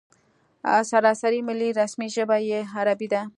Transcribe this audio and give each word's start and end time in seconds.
سراسري 0.91 1.39
ملي 1.47 1.69
رسمي 1.79 2.07
ژبه 2.15 2.37
یې 2.49 2.59
عربي 2.75 3.07
ده. 3.13 3.21